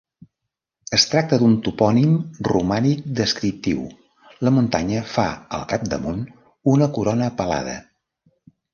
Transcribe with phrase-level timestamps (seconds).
[0.97, 2.15] Es tracta d'un topònim
[2.49, 3.85] romànic descriptiu:
[4.49, 5.29] la muntanya fa
[5.61, 6.29] al capdamunt
[6.77, 7.81] una corona pelada.